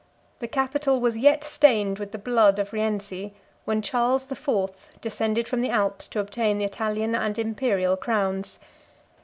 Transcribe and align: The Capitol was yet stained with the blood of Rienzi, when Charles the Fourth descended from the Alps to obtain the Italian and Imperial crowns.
The 0.39 0.47
Capitol 0.47 0.99
was 0.99 1.15
yet 1.15 1.43
stained 1.43 1.99
with 1.99 2.11
the 2.11 2.17
blood 2.17 2.57
of 2.57 2.73
Rienzi, 2.73 3.35
when 3.65 3.83
Charles 3.83 4.25
the 4.25 4.35
Fourth 4.35 4.89
descended 4.99 5.47
from 5.47 5.61
the 5.61 5.69
Alps 5.69 6.07
to 6.07 6.19
obtain 6.19 6.57
the 6.57 6.65
Italian 6.65 7.13
and 7.13 7.37
Imperial 7.37 7.95
crowns. 7.95 8.57